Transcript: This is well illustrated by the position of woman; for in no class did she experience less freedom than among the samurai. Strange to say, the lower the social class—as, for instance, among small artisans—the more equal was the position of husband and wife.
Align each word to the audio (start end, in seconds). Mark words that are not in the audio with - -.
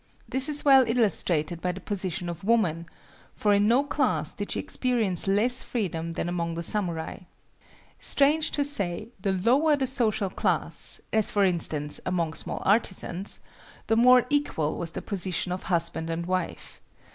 This 0.27 0.49
is 0.49 0.65
well 0.65 0.83
illustrated 0.87 1.61
by 1.61 1.73
the 1.73 1.79
position 1.79 2.27
of 2.27 2.43
woman; 2.43 2.87
for 3.35 3.53
in 3.53 3.67
no 3.67 3.83
class 3.83 4.33
did 4.33 4.49
she 4.51 4.59
experience 4.59 5.27
less 5.27 5.61
freedom 5.61 6.13
than 6.13 6.27
among 6.27 6.55
the 6.55 6.63
samurai. 6.63 7.19
Strange 7.99 8.49
to 8.53 8.65
say, 8.65 9.09
the 9.21 9.31
lower 9.33 9.75
the 9.75 9.85
social 9.85 10.31
class—as, 10.31 11.29
for 11.29 11.45
instance, 11.45 11.99
among 12.03 12.33
small 12.33 12.63
artisans—the 12.65 13.95
more 13.95 14.25
equal 14.31 14.75
was 14.75 14.93
the 14.93 15.03
position 15.03 15.51
of 15.51 15.65
husband 15.69 16.09
and 16.09 16.25
wife. 16.25 16.81